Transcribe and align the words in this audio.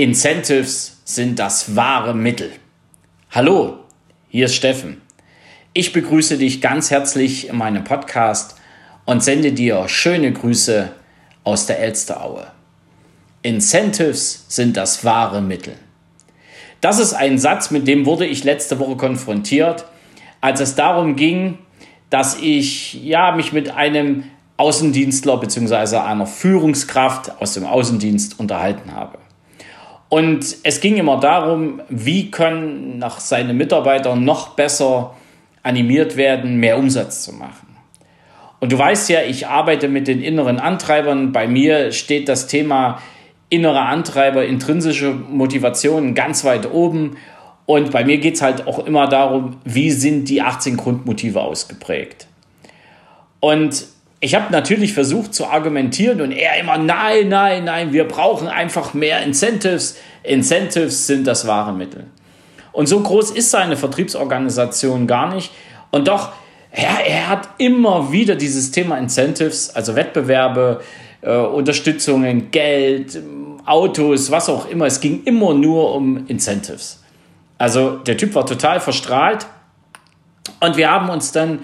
Incentives 0.00 1.02
sind 1.04 1.38
das 1.38 1.76
wahre 1.76 2.14
Mittel. 2.14 2.52
Hallo, 3.32 3.80
hier 4.30 4.46
ist 4.46 4.54
Steffen. 4.54 5.02
Ich 5.74 5.92
begrüße 5.92 6.38
dich 6.38 6.62
ganz 6.62 6.90
herzlich 6.90 7.50
in 7.50 7.58
meinem 7.58 7.84
Podcast 7.84 8.56
und 9.04 9.22
sende 9.22 9.52
dir 9.52 9.86
schöne 9.88 10.32
Grüße 10.32 10.90
aus 11.44 11.66
der 11.66 11.80
Elsteraue. 11.80 12.46
Incentives 13.42 14.46
sind 14.48 14.78
das 14.78 15.04
wahre 15.04 15.42
Mittel. 15.42 15.74
Das 16.80 16.98
ist 16.98 17.12
ein 17.12 17.36
Satz, 17.36 17.70
mit 17.70 17.86
dem 17.86 18.06
wurde 18.06 18.24
ich 18.24 18.42
letzte 18.42 18.78
Woche 18.78 18.96
konfrontiert, 18.96 19.84
als 20.40 20.60
es 20.60 20.76
darum 20.76 21.14
ging, 21.14 21.58
dass 22.08 22.38
ich 22.40 22.94
ja, 23.04 23.32
mich 23.32 23.52
mit 23.52 23.70
einem 23.70 24.24
Außendienstler 24.56 25.36
bzw. 25.36 25.98
einer 25.98 26.26
Führungskraft 26.26 27.38
aus 27.42 27.52
dem 27.52 27.66
Außendienst 27.66 28.40
unterhalten 28.40 28.94
habe. 28.94 29.18
Und 30.10 30.56
es 30.64 30.80
ging 30.80 30.96
immer 30.96 31.20
darum, 31.20 31.80
wie 31.88 32.32
können 32.32 32.98
nach 32.98 33.20
seine 33.20 33.54
Mitarbeiter 33.54 34.16
noch 34.16 34.50
besser 34.50 35.14
animiert 35.62 36.16
werden, 36.16 36.56
mehr 36.56 36.78
Umsatz 36.78 37.22
zu 37.22 37.32
machen. 37.32 37.68
Und 38.58 38.72
du 38.72 38.78
weißt 38.78 39.08
ja, 39.08 39.22
ich 39.22 39.46
arbeite 39.46 39.88
mit 39.88 40.08
den 40.08 40.20
inneren 40.20 40.58
Antreibern. 40.58 41.32
Bei 41.32 41.46
mir 41.46 41.92
steht 41.92 42.28
das 42.28 42.48
Thema 42.48 43.00
innere 43.50 43.82
Antreiber, 43.82 44.44
intrinsische 44.44 45.12
Motivation 45.12 46.14
ganz 46.14 46.44
weit 46.44 46.70
oben. 46.70 47.16
Und 47.64 47.92
bei 47.92 48.04
mir 48.04 48.18
geht 48.18 48.34
es 48.34 48.42
halt 48.42 48.66
auch 48.66 48.84
immer 48.84 49.06
darum, 49.06 49.58
wie 49.64 49.92
sind 49.92 50.28
die 50.28 50.42
18 50.42 50.76
Grundmotive 50.76 51.40
ausgeprägt. 51.40 52.26
Und 53.38 53.86
ich 54.20 54.34
habe 54.34 54.52
natürlich 54.52 54.92
versucht 54.92 55.34
zu 55.34 55.46
argumentieren 55.46 56.20
und 56.20 56.30
er 56.30 56.58
immer, 56.58 56.76
nein, 56.76 57.28
nein, 57.28 57.64
nein, 57.64 57.92
wir 57.92 58.06
brauchen 58.06 58.48
einfach 58.48 58.92
mehr 58.92 59.22
Incentives. 59.22 59.96
Incentives 60.22 61.06
sind 61.06 61.26
das 61.26 61.46
wahre 61.46 61.72
Mittel. 61.72 62.04
Und 62.72 62.86
so 62.86 63.00
groß 63.00 63.30
ist 63.30 63.50
seine 63.50 63.76
Vertriebsorganisation 63.76 65.06
gar 65.06 65.34
nicht. 65.34 65.50
Und 65.90 66.06
doch, 66.06 66.32
ja, 66.76 66.98
er 67.04 67.28
hat 67.28 67.48
immer 67.58 68.12
wieder 68.12 68.36
dieses 68.36 68.70
Thema 68.70 68.98
Incentives, 68.98 69.74
also 69.74 69.96
Wettbewerbe, 69.96 70.82
äh, 71.22 71.36
Unterstützungen, 71.36 72.50
Geld, 72.50 73.18
Autos, 73.64 74.30
was 74.30 74.50
auch 74.50 74.68
immer. 74.68 74.84
Es 74.84 75.00
ging 75.00 75.22
immer 75.24 75.54
nur 75.54 75.94
um 75.94 76.26
Incentives. 76.26 77.02
Also 77.56 77.96
der 77.96 78.18
Typ 78.18 78.34
war 78.34 78.44
total 78.44 78.80
verstrahlt. 78.80 79.46
Und 80.60 80.76
wir 80.76 80.90
haben 80.90 81.08
uns 81.08 81.32
dann 81.32 81.60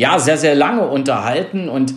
ja 0.00 0.18
sehr, 0.18 0.38
sehr 0.38 0.54
lange 0.54 0.88
unterhalten 0.88 1.68
und 1.68 1.94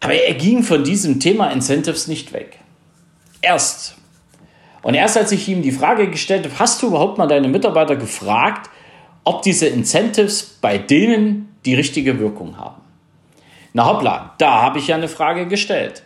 aber 0.00 0.12
er 0.12 0.34
ging 0.34 0.62
von 0.62 0.84
diesem 0.84 1.18
Thema 1.20 1.48
Incentives 1.50 2.06
nicht 2.06 2.34
weg. 2.34 2.58
Erst. 3.40 3.96
Und 4.82 4.92
erst 4.92 5.16
als 5.16 5.32
ich 5.32 5.48
ihm 5.48 5.62
die 5.62 5.72
Frage 5.72 6.10
gestellt 6.10 6.44
habe, 6.44 6.58
hast 6.58 6.82
du 6.82 6.88
überhaupt 6.88 7.16
mal 7.16 7.26
deine 7.26 7.48
Mitarbeiter 7.48 7.96
gefragt, 7.96 8.68
ob 9.24 9.40
diese 9.40 9.66
Incentives 9.66 10.42
bei 10.60 10.76
denen 10.76 11.56
die 11.64 11.74
richtige 11.74 12.18
Wirkung 12.18 12.58
haben? 12.58 12.82
Na 13.72 13.86
hoppla, 13.86 14.34
da 14.36 14.60
habe 14.60 14.78
ich 14.78 14.88
ja 14.88 14.96
eine 14.96 15.08
Frage 15.08 15.46
gestellt. 15.46 16.02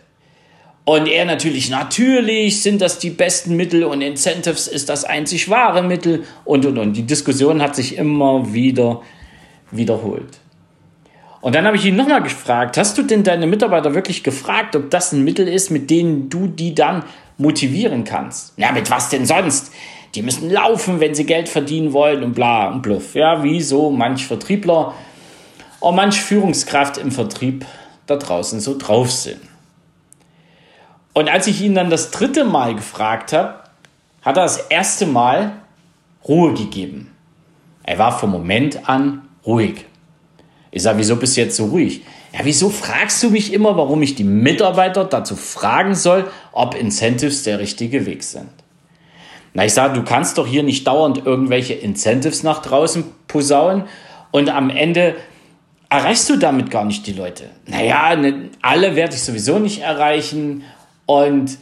Und 0.85 1.05
er 1.07 1.25
natürlich, 1.25 1.69
natürlich 1.69 2.63
sind 2.63 2.79
das 2.79 2.97
die 2.97 3.09
besten 3.09 3.57
Mittel 3.57 3.83
und 3.83 4.01
Incentives 4.01 4.69
ist 4.69 4.87
das 4.87 5.03
einzig 5.03 5.49
wahre 5.49 5.83
Mittel 5.83 6.23
und 6.45 6.65
und 6.65 6.77
und. 6.77 6.93
Die 6.93 7.03
Diskussion 7.03 7.61
hat 7.61 7.75
sich 7.75 7.97
immer 7.97 8.53
wieder 8.53 9.01
wiederholt. 9.71 10.39
Und 11.41 11.55
dann 11.55 11.65
habe 11.65 11.77
ich 11.77 11.85
ihn 11.85 11.95
nochmal 11.95 12.21
gefragt, 12.21 12.77
hast 12.77 12.97
du 12.97 13.03
denn 13.03 13.23
deine 13.23 13.47
Mitarbeiter 13.47 13.95
wirklich 13.95 14.23
gefragt, 14.23 14.75
ob 14.75 14.91
das 14.91 15.13
ein 15.13 15.23
Mittel 15.23 15.47
ist, 15.47 15.71
mit 15.71 15.89
dem 15.89 16.29
du 16.29 16.47
die 16.47 16.75
dann 16.75 17.03
motivieren 17.37 18.03
kannst? 18.03 18.53
Na, 18.57 18.71
mit 18.71 18.91
was 18.91 19.09
denn 19.09 19.25
sonst? 19.25 19.71
Die 20.15 20.21
müssen 20.21 20.49
laufen, 20.49 20.99
wenn 20.99 21.15
sie 21.15 21.25
Geld 21.25 21.47
verdienen 21.47 21.93
wollen 21.93 22.23
und 22.23 22.33
bla 22.33 22.69
und 22.69 22.81
bluff. 22.81 23.15
Ja, 23.15 23.43
wie 23.43 23.61
so 23.61 23.91
manch 23.91 24.25
Vertriebler 24.25 24.93
und 25.79 25.95
manch 25.95 26.19
Führungskraft 26.19 26.97
im 26.97 27.11
Vertrieb 27.11 27.65
da 28.05 28.17
draußen 28.17 28.59
so 28.59 28.77
drauf 28.77 29.11
sind. 29.11 29.39
Und 31.13 31.29
als 31.29 31.47
ich 31.47 31.61
ihn 31.61 31.75
dann 31.75 31.89
das 31.89 32.11
dritte 32.11 32.43
Mal 32.43 32.75
gefragt 32.75 33.33
habe, 33.33 33.55
hat 34.21 34.37
er 34.37 34.43
das 34.43 34.57
erste 34.57 35.05
Mal 35.05 35.53
Ruhe 36.27 36.53
gegeben. 36.53 37.11
Er 37.83 37.97
war 37.97 38.17
vom 38.17 38.31
Moment 38.31 38.89
an 38.89 39.21
ruhig. 39.45 39.85
Ich 40.71 40.83
sage, 40.83 40.99
wieso 40.99 41.15
bist 41.15 41.35
du 41.35 41.41
jetzt 41.41 41.55
so 41.55 41.65
ruhig? 41.65 42.01
Ja, 42.33 42.41
wieso 42.43 42.69
fragst 42.69 43.23
du 43.23 43.31
mich 43.31 43.53
immer, 43.53 43.75
warum 43.75 44.01
ich 44.01 44.15
die 44.15 44.23
Mitarbeiter 44.23 45.03
dazu 45.03 45.35
fragen 45.35 45.95
soll, 45.95 46.29
ob 46.51 46.75
Incentives 46.75 47.43
der 47.43 47.59
richtige 47.59 48.05
Weg 48.05 48.23
sind? 48.23 48.49
Na, 49.53 49.65
ich 49.65 49.73
sage, 49.73 49.95
du 49.95 50.03
kannst 50.03 50.37
doch 50.37 50.45
hier 50.45 50.61
nicht 50.61 50.85
dauernd 50.85 51.25
irgendwelche 51.25 51.73
Incentives 51.73 52.43
nach 52.43 52.61
draußen 52.61 53.03
posaunen 53.27 53.85
und 54.31 54.49
am 54.49 54.69
Ende 54.69 55.15
erreichst 55.89 56.29
du 56.29 56.37
damit 56.37 56.69
gar 56.69 56.85
nicht 56.85 57.07
die 57.07 57.13
Leute. 57.13 57.49
Naja, 57.65 58.15
ne, 58.15 58.51
alle 58.61 58.95
werde 58.95 59.15
ich 59.15 59.23
sowieso 59.23 59.57
nicht 59.57 59.81
erreichen 59.81 60.63
und 61.07 61.57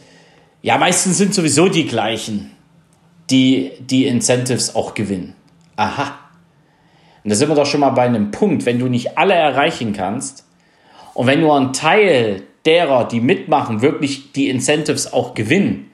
ja, 0.60 0.76
meistens 0.76 1.16
sind 1.16 1.32
sowieso 1.32 1.68
die 1.68 1.86
gleichen, 1.86 2.50
die 3.30 3.70
die 3.80 4.06
Incentives 4.06 4.74
auch 4.74 4.92
gewinnen. 4.92 5.34
Aha. 5.76 6.17
Und 7.24 7.30
da 7.30 7.36
sind 7.36 7.48
wir 7.48 7.56
doch 7.56 7.66
schon 7.66 7.80
mal 7.80 7.90
bei 7.90 8.02
einem 8.02 8.30
Punkt, 8.30 8.66
wenn 8.66 8.78
du 8.78 8.88
nicht 8.88 9.18
alle 9.18 9.34
erreichen 9.34 9.92
kannst 9.92 10.44
und 11.14 11.26
wenn 11.26 11.40
nur 11.40 11.58
ein 11.58 11.72
Teil 11.72 12.42
derer, 12.64 13.06
die 13.06 13.20
mitmachen, 13.20 13.82
wirklich 13.82 14.32
die 14.32 14.48
Incentives 14.48 15.12
auch 15.12 15.34
gewinnen, 15.34 15.90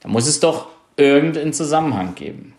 dann 0.00 0.12
muss 0.12 0.26
es 0.26 0.40
doch 0.40 0.68
irgendeinen 0.96 1.52
Zusammenhang 1.52 2.14
geben. 2.14 2.54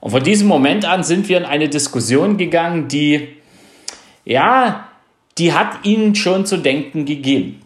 Und 0.00 0.10
von 0.10 0.22
diesem 0.22 0.48
Moment 0.48 0.84
an 0.84 1.04
sind 1.04 1.28
wir 1.28 1.38
in 1.38 1.44
eine 1.44 1.68
Diskussion 1.68 2.36
gegangen, 2.36 2.88
die, 2.88 3.36
ja, 4.24 4.88
die 5.38 5.52
hat 5.52 5.84
ihnen 5.84 6.14
schon 6.14 6.44
zu 6.46 6.56
denken 6.56 7.04
gegeben. 7.04 7.62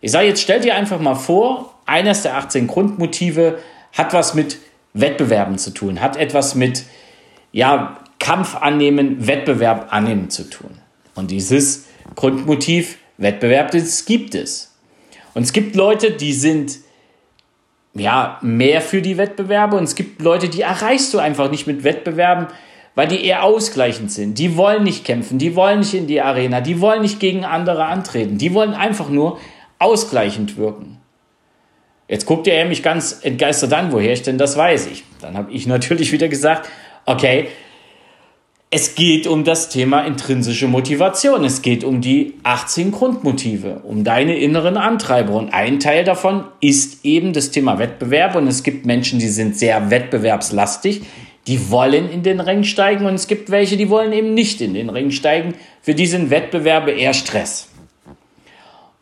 Ich 0.00 0.10
sage 0.10 0.28
jetzt, 0.28 0.42
stell 0.42 0.60
dir 0.60 0.74
einfach 0.74 1.00
mal 1.00 1.14
vor, 1.14 1.74
eines 1.86 2.22
der 2.22 2.36
18 2.36 2.66
Grundmotive 2.66 3.58
hat 3.92 4.12
was 4.12 4.34
mit 4.34 4.58
Wettbewerben 4.92 5.58
zu 5.58 5.70
tun, 5.70 6.00
hat 6.00 6.16
etwas 6.16 6.54
mit, 6.54 6.84
ja, 7.52 7.98
Kampf 8.18 8.56
annehmen, 8.56 9.26
Wettbewerb 9.26 9.88
annehmen 9.90 10.30
zu 10.30 10.48
tun. 10.48 10.70
Und 11.14 11.30
dieses 11.30 11.86
Grundmotiv 12.14 12.98
Wettbewerb, 13.16 13.70
das 13.70 14.04
gibt 14.06 14.34
es. 14.34 14.74
Und 15.34 15.42
es 15.42 15.52
gibt 15.52 15.76
Leute, 15.76 16.10
die 16.10 16.32
sind 16.32 16.78
ja 17.94 18.38
mehr 18.42 18.80
für 18.80 19.02
die 19.02 19.16
Wettbewerbe 19.16 19.76
und 19.76 19.84
es 19.84 19.94
gibt 19.94 20.20
Leute, 20.20 20.48
die 20.48 20.62
erreichst 20.62 21.14
du 21.14 21.18
einfach 21.18 21.50
nicht 21.50 21.66
mit 21.66 21.84
Wettbewerben, 21.84 22.48
weil 22.94 23.08
die 23.08 23.24
eher 23.24 23.44
ausgleichend 23.44 24.10
sind. 24.10 24.38
Die 24.38 24.56
wollen 24.56 24.82
nicht 24.82 25.04
kämpfen, 25.04 25.38
die 25.38 25.54
wollen 25.54 25.80
nicht 25.80 25.94
in 25.94 26.06
die 26.06 26.20
Arena, 26.20 26.60
die 26.60 26.80
wollen 26.80 27.02
nicht 27.02 27.20
gegen 27.20 27.44
andere 27.44 27.84
antreten, 27.84 28.38
die 28.38 28.52
wollen 28.54 28.74
einfach 28.74 29.08
nur 29.08 29.38
ausgleichend 29.78 30.56
wirken. 30.56 30.98
Jetzt 32.08 32.26
guckt 32.26 32.46
er 32.46 32.64
mich 32.66 32.82
ganz 32.82 33.20
entgeistert 33.22 33.72
an, 33.72 33.92
woher 33.92 34.12
ich 34.12 34.22
denn 34.22 34.38
das 34.38 34.56
weiß 34.56 34.88
ich. 34.88 35.04
Dann 35.20 35.36
habe 35.36 35.50
ich 35.52 35.66
natürlich 35.66 36.12
wieder 36.12 36.28
gesagt, 36.28 36.68
okay, 37.06 37.48
es 38.74 38.96
geht 38.96 39.28
um 39.28 39.44
das 39.44 39.68
Thema 39.68 40.00
intrinsische 40.00 40.66
Motivation. 40.66 41.44
Es 41.44 41.62
geht 41.62 41.84
um 41.84 42.00
die 42.00 42.34
18 42.42 42.90
Grundmotive, 42.90 43.82
um 43.84 44.02
deine 44.02 44.36
inneren 44.36 44.76
Antreiber. 44.76 45.34
Und 45.34 45.54
ein 45.54 45.78
Teil 45.78 46.02
davon 46.02 46.42
ist 46.60 47.04
eben 47.04 47.32
das 47.32 47.52
Thema 47.52 47.78
Wettbewerb. 47.78 48.34
Und 48.34 48.48
es 48.48 48.64
gibt 48.64 48.84
Menschen, 48.84 49.20
die 49.20 49.28
sind 49.28 49.56
sehr 49.56 49.92
wettbewerbslastig. 49.92 51.02
Die 51.46 51.70
wollen 51.70 52.10
in 52.10 52.24
den 52.24 52.40
Ring 52.40 52.64
steigen. 52.64 53.06
Und 53.06 53.14
es 53.14 53.28
gibt 53.28 53.48
welche, 53.52 53.76
die 53.76 53.90
wollen 53.90 54.12
eben 54.12 54.34
nicht 54.34 54.60
in 54.60 54.74
den 54.74 54.90
Ring 54.90 55.12
steigen. 55.12 55.54
Für 55.80 55.94
die 55.94 56.06
sind 56.06 56.30
Wettbewerbe 56.30 56.90
eher 56.90 57.14
Stress. 57.14 57.68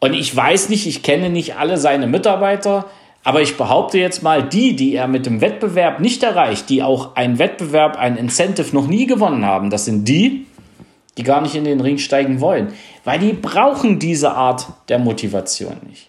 Und 0.00 0.12
ich 0.12 0.36
weiß 0.36 0.68
nicht, 0.68 0.86
ich 0.86 1.02
kenne 1.02 1.30
nicht 1.30 1.56
alle 1.56 1.78
seine 1.78 2.06
Mitarbeiter. 2.06 2.90
Aber 3.24 3.40
ich 3.40 3.56
behaupte 3.56 3.98
jetzt 3.98 4.22
mal, 4.22 4.42
die, 4.42 4.74
die 4.74 4.94
er 4.94 5.06
mit 5.06 5.26
dem 5.26 5.40
Wettbewerb 5.40 6.00
nicht 6.00 6.22
erreicht, 6.22 6.68
die 6.68 6.82
auch 6.82 7.14
einen 7.14 7.38
Wettbewerb, 7.38 7.96
ein 7.96 8.16
Incentive 8.16 8.74
noch 8.74 8.88
nie 8.88 9.06
gewonnen 9.06 9.44
haben, 9.44 9.70
das 9.70 9.84
sind 9.84 10.08
die, 10.08 10.46
die 11.16 11.22
gar 11.22 11.40
nicht 11.40 11.54
in 11.54 11.64
den 11.64 11.80
Ring 11.80 11.98
steigen 11.98 12.40
wollen. 12.40 12.72
Weil 13.04 13.18
die 13.18 13.32
brauchen 13.32 13.98
diese 13.98 14.32
Art 14.32 14.66
der 14.88 14.98
Motivation 14.98 15.76
nicht. 15.88 16.08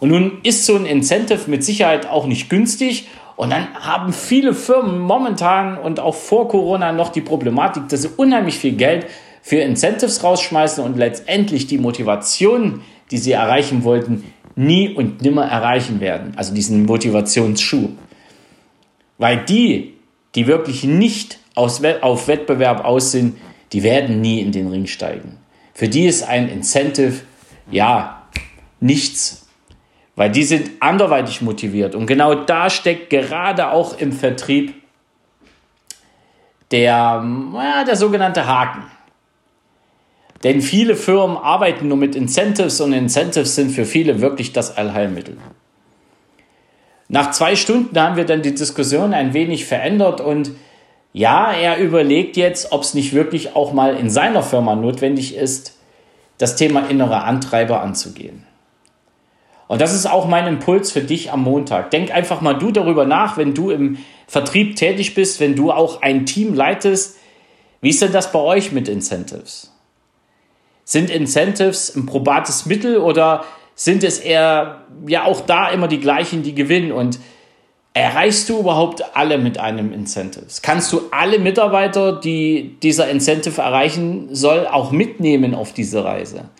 Und 0.00 0.10
nun 0.10 0.38
ist 0.42 0.64
so 0.66 0.76
ein 0.76 0.86
Incentive 0.86 1.50
mit 1.50 1.64
Sicherheit 1.64 2.08
auch 2.08 2.26
nicht 2.26 2.48
günstig. 2.48 3.08
Und 3.36 3.50
dann 3.50 3.74
haben 3.74 4.12
viele 4.12 4.54
Firmen 4.54 4.98
momentan 4.98 5.76
und 5.76 6.00
auch 6.00 6.14
vor 6.14 6.48
Corona 6.48 6.92
noch 6.92 7.10
die 7.10 7.20
Problematik, 7.20 7.88
dass 7.88 8.02
sie 8.02 8.10
unheimlich 8.16 8.58
viel 8.58 8.72
Geld 8.72 9.06
für 9.42 9.56
Incentives 9.56 10.24
rausschmeißen 10.24 10.82
und 10.82 10.96
letztendlich 10.96 11.66
die 11.66 11.78
Motivation, 11.78 12.82
die 13.10 13.18
sie 13.18 13.32
erreichen 13.32 13.84
wollten, 13.84 14.24
nie 14.56 14.92
und 14.92 15.22
nimmer 15.22 15.44
erreichen 15.44 16.00
werden. 16.00 16.32
Also 16.36 16.54
diesen 16.54 16.86
Motivationsschub. 16.86 17.92
Weil 19.18 19.44
die, 19.44 19.94
die 20.34 20.46
wirklich 20.46 20.84
nicht 20.84 21.38
auf 21.54 21.82
Wettbewerb 21.82 22.84
aus 22.84 23.12
sind, 23.12 23.38
die 23.72 23.82
werden 23.82 24.20
nie 24.20 24.40
in 24.40 24.52
den 24.52 24.68
Ring 24.68 24.86
steigen. 24.86 25.38
Für 25.74 25.88
die 25.88 26.06
ist 26.06 26.22
ein 26.22 26.48
Incentive, 26.48 27.20
ja, 27.70 28.22
nichts. 28.80 29.46
weil 30.16 30.30
die 30.30 30.44
sind 30.44 30.70
anderweitig 30.80 31.42
motiviert. 31.42 31.94
Und 31.94 32.06
genau 32.06 32.34
da 32.34 32.70
steckt 32.70 33.10
gerade 33.10 33.70
auch 33.70 33.98
im 33.98 34.12
Vertrieb 34.12 34.74
der, 36.70 37.24
ja, 37.54 37.84
der 37.84 37.96
sogenannte 37.96 38.46
Haken. 38.46 38.84
Denn 40.44 40.60
viele 40.60 40.96
Firmen 40.96 41.36
arbeiten 41.36 41.88
nur 41.88 41.96
mit 41.96 42.14
Incentives 42.14 42.80
und 42.80 42.92
Incentives 42.92 43.54
sind 43.54 43.70
für 43.70 43.84
viele 43.84 44.20
wirklich 44.20 44.52
das 44.52 44.76
Allheilmittel. 44.76 45.36
Nach 47.08 47.30
zwei 47.30 47.56
Stunden 47.56 47.98
haben 47.98 48.16
wir 48.16 48.24
dann 48.24 48.42
die 48.42 48.54
Diskussion 48.54 49.14
ein 49.14 49.32
wenig 49.32 49.64
verändert 49.64 50.20
und 50.20 50.52
ja, 51.12 51.52
er 51.52 51.78
überlegt 51.78 52.36
jetzt, 52.36 52.72
ob 52.72 52.82
es 52.82 52.92
nicht 52.92 53.14
wirklich 53.14 53.56
auch 53.56 53.72
mal 53.72 53.96
in 53.96 54.10
seiner 54.10 54.42
Firma 54.42 54.74
notwendig 54.74 55.34
ist, 55.34 55.78
das 56.36 56.56
Thema 56.56 56.90
innere 56.90 57.22
Antreiber 57.22 57.80
anzugehen. 57.80 58.44
Und 59.68 59.80
das 59.80 59.94
ist 59.94 60.06
auch 60.06 60.26
mein 60.26 60.46
Impuls 60.46 60.92
für 60.92 61.00
dich 61.00 61.32
am 61.32 61.42
Montag. 61.42 61.90
Denk 61.90 62.14
einfach 62.14 62.40
mal 62.40 62.54
du 62.54 62.70
darüber 62.70 63.04
nach, 63.04 63.36
wenn 63.36 63.54
du 63.54 63.70
im 63.70 63.98
Vertrieb 64.26 64.76
tätig 64.76 65.14
bist, 65.14 65.40
wenn 65.40 65.56
du 65.56 65.72
auch 65.72 66.02
ein 66.02 66.26
Team 66.26 66.54
leitest. 66.54 67.16
Wie 67.80 67.90
ist 67.90 68.02
denn 68.02 68.12
das 68.12 68.30
bei 68.30 68.38
euch 68.38 68.72
mit 68.72 68.88
Incentives? 68.88 69.75
Sind 70.88 71.10
Incentives 71.10 71.96
ein 71.96 72.06
probates 72.06 72.64
Mittel 72.64 72.98
oder 72.98 73.44
sind 73.74 74.04
es 74.04 74.20
eher 74.20 74.82
ja 75.08 75.24
auch 75.24 75.40
da 75.40 75.68
immer 75.68 75.88
die 75.88 75.98
gleichen, 75.98 76.44
die 76.44 76.54
gewinnen? 76.54 76.92
Und 76.92 77.18
erreichst 77.92 78.48
du 78.48 78.60
überhaupt 78.60 79.16
alle 79.16 79.36
mit 79.38 79.58
einem 79.58 79.92
Incentive? 79.92 80.46
Kannst 80.62 80.92
du 80.92 81.00
alle 81.10 81.40
Mitarbeiter, 81.40 82.12
die 82.20 82.76
dieser 82.84 83.10
Incentive 83.10 83.60
erreichen 83.60 84.28
soll, 84.32 84.68
auch 84.68 84.92
mitnehmen 84.92 85.56
auf 85.56 85.72
diese 85.72 86.04
Reise? 86.04 86.50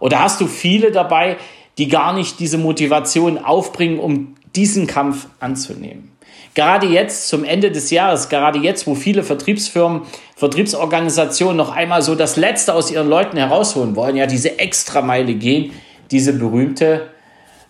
Oder 0.00 0.18
hast 0.18 0.40
du 0.40 0.48
viele 0.48 0.90
dabei, 0.90 1.36
die 1.78 1.86
gar 1.86 2.12
nicht 2.12 2.40
diese 2.40 2.58
Motivation 2.58 3.38
aufbringen, 3.38 4.00
um 4.00 4.34
diesen 4.56 4.88
Kampf 4.88 5.28
anzunehmen? 5.38 6.15
Gerade 6.56 6.86
jetzt 6.86 7.28
zum 7.28 7.44
Ende 7.44 7.70
des 7.70 7.90
Jahres, 7.90 8.30
gerade 8.30 8.58
jetzt, 8.58 8.86
wo 8.86 8.94
viele 8.94 9.22
Vertriebsfirmen, 9.22 10.04
Vertriebsorganisationen 10.36 11.54
noch 11.54 11.70
einmal 11.70 12.00
so 12.00 12.14
das 12.14 12.36
Letzte 12.36 12.72
aus 12.72 12.90
ihren 12.90 13.10
Leuten 13.10 13.36
herausholen 13.36 13.94
wollen, 13.94 14.16
ja, 14.16 14.26
diese 14.26 14.58
Extrameile 14.58 15.34
gehen, 15.34 15.72
diese 16.10 16.32
berühmte, 16.32 17.08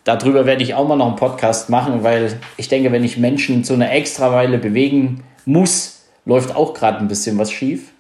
darüber 0.05 0.47
werde 0.47 0.63
ich 0.63 0.75
auch 0.75 0.87
mal 0.87 0.95
noch 0.95 1.09
einen 1.09 1.17
Podcast 1.17 1.69
machen, 1.69 2.05
weil 2.05 2.39
ich 2.59 2.69
denke, 2.69 2.93
wenn 2.93 3.03
ich 3.03 3.17
Menschen 3.17 3.65
zu 3.65 3.75
einer 3.75 3.91
Extrameile 3.91 4.57
bewegen 4.59 5.25
muss, 5.47 6.05
läuft 6.25 6.55
auch 6.55 6.73
gerade 6.73 6.99
ein 6.99 7.09
bisschen 7.09 7.37
was 7.39 7.51
schief. 7.51 7.91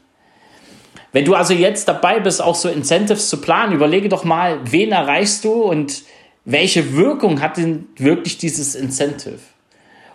Wenn 1.11 1.25
du 1.25 1.35
also 1.35 1.53
jetzt 1.53 1.89
dabei 1.89 2.21
bist, 2.21 2.41
auch 2.41 2.55
so 2.55 2.69
Incentives 2.69 3.29
zu 3.29 3.41
planen, 3.41 3.73
überlege 3.73 4.09
doch 4.09 4.23
mal, 4.23 4.61
wen 4.62 4.93
erreichst 4.93 5.44
du 5.44 5.50
und 5.50 6.05
welche 6.44 6.94
Wirkung 6.94 7.41
hat 7.43 7.56
denn 7.56 7.89
wirklich 7.97 8.39
dieses 8.39 8.77
Incentive? 8.77 9.41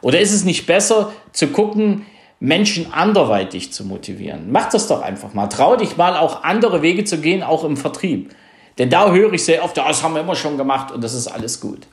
Oder 0.01 0.19
ist 0.19 0.33
es 0.33 0.43
nicht 0.43 0.65
besser 0.65 1.13
zu 1.31 1.47
gucken, 1.47 2.05
Menschen 2.39 2.91
anderweitig 2.91 3.71
zu 3.71 3.85
motivieren? 3.85 4.51
Mach 4.51 4.69
das 4.69 4.87
doch 4.87 5.01
einfach 5.01 5.33
mal. 5.33 5.47
Trau 5.47 5.75
dich 5.75 5.97
mal 5.97 6.17
auch 6.17 6.43
andere 6.43 6.81
Wege 6.81 7.03
zu 7.03 7.19
gehen, 7.19 7.43
auch 7.43 7.63
im 7.63 7.77
Vertrieb. 7.77 8.33
Denn 8.77 8.89
da 8.89 9.11
höre 9.11 9.33
ich 9.33 9.45
sehr 9.45 9.63
oft, 9.63 9.77
das 9.77 10.03
haben 10.03 10.15
wir 10.15 10.21
immer 10.21 10.35
schon 10.35 10.57
gemacht 10.57 10.91
und 10.91 11.03
das 11.03 11.13
ist 11.13 11.27
alles 11.27 11.59
gut. 11.59 11.87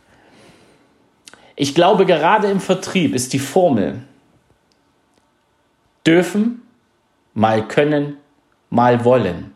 Ich 1.56 1.74
glaube, 1.74 2.06
gerade 2.06 2.48
im 2.48 2.60
Vertrieb 2.60 3.14
ist 3.14 3.32
die 3.32 3.40
Formel 3.40 4.02
dürfen, 6.06 6.62
mal 7.34 7.66
können, 7.66 8.16
mal 8.70 9.04
wollen 9.04 9.52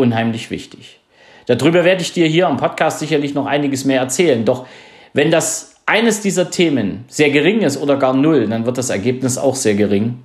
unheimlich 0.00 0.50
wichtig. 0.50 1.00
Darüber 1.46 1.84
werde 1.84 2.02
ich 2.02 2.12
dir 2.12 2.26
hier 2.26 2.48
im 2.48 2.56
Podcast 2.56 2.98
sicherlich 2.98 3.34
noch 3.34 3.46
einiges 3.46 3.84
mehr 3.84 4.00
erzählen. 4.00 4.44
Doch 4.44 4.66
wenn 5.12 5.30
das 5.30 5.69
eines 5.90 6.20
dieser 6.20 6.52
Themen 6.52 7.04
sehr 7.08 7.30
gering 7.30 7.62
ist 7.62 7.76
oder 7.76 7.96
gar 7.96 8.14
null, 8.14 8.46
dann 8.46 8.64
wird 8.64 8.78
das 8.78 8.90
Ergebnis 8.90 9.38
auch 9.38 9.56
sehr 9.56 9.74
gering, 9.74 10.22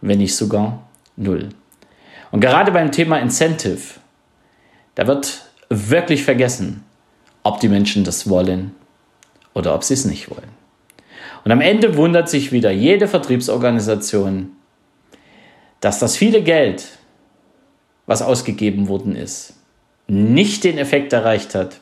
wenn 0.00 0.16
nicht 0.16 0.34
sogar 0.34 0.88
null. 1.16 1.50
Und 2.30 2.40
gerade 2.40 2.72
beim 2.72 2.90
Thema 2.92 3.18
Incentive, 3.18 4.00
da 4.94 5.06
wird 5.06 5.50
wirklich 5.68 6.24
vergessen, 6.24 6.82
ob 7.42 7.60
die 7.60 7.68
Menschen 7.68 8.04
das 8.04 8.30
wollen 8.30 8.74
oder 9.52 9.74
ob 9.74 9.84
sie 9.84 9.92
es 9.92 10.06
nicht 10.06 10.30
wollen. 10.30 10.48
Und 11.44 11.52
am 11.52 11.60
Ende 11.60 11.98
wundert 11.98 12.30
sich 12.30 12.50
wieder 12.50 12.70
jede 12.70 13.06
Vertriebsorganisation, 13.06 14.52
dass 15.80 15.98
das 15.98 16.16
viele 16.16 16.42
Geld, 16.42 16.86
was 18.06 18.22
ausgegeben 18.22 18.88
worden 18.88 19.14
ist, 19.14 19.52
nicht 20.08 20.64
den 20.64 20.78
Effekt 20.78 21.12
erreicht 21.12 21.54
hat, 21.54 21.80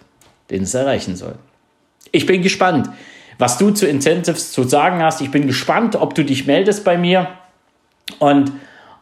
den 0.50 0.64
es 0.64 0.75
erreichen 0.75 1.14
soll. 1.14 1.37
Ich 2.14 2.26
bin 2.26 2.43
gespannt, 2.43 2.90
was 3.38 3.58
du 3.58 3.72
zu 3.72 3.88
Incentives 3.88 4.52
zu 4.52 4.62
sagen 4.62 5.02
hast. 5.02 5.20
Ich 5.20 5.32
bin 5.32 5.49
gespannt, 5.49 5.96
ob 5.96 6.14
du 6.14 6.25
dich 6.25 6.46
meldest 6.46 6.84
bei 6.84 6.96
mir 6.96 7.28
und 8.20 8.52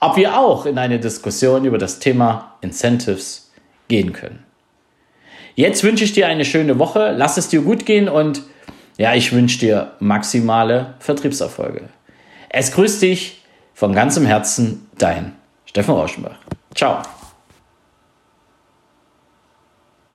ob 0.01 0.17
wir 0.17 0.39
auch 0.39 0.65
in 0.65 0.79
eine 0.79 0.99
Diskussion 0.99 1.67
über 1.67 1.77
das 1.77 1.99
Thema 1.99 2.57
Incentives 2.63 3.53
gehen 3.89 4.15
können. 4.15 4.43
Jetzt 5.57 5.85
wünsche 5.85 6.05
ich 6.05 6.15
dir 6.15 6.27
eine 6.27 6.47
schöne 6.47 6.79
Woche, 6.79 7.15
lass 7.15 7.37
es 7.37 7.49
dir 7.49 7.61
gut 7.61 7.85
gehen 7.85 8.09
und 8.09 8.43
ja, 8.97 9.15
ich 9.15 9.35
wünsche 9.35 9.59
dir 9.59 9.93
maximale 10.01 10.95
Vertriebserfolge. 10.99 11.91
Es 12.49 12.73
grüßt 12.73 13.03
dich 13.03 13.43
von 13.75 13.93
ganzem 13.93 14.25
Herzen, 14.25 14.89
dein 14.97 15.35
Steffen 15.67 15.95
Rauschenbach. 15.95 16.39
Ciao. 16.75 17.03